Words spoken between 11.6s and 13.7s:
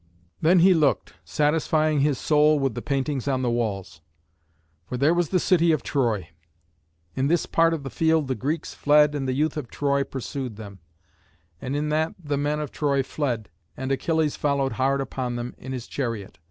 and in that the men of Troy fled,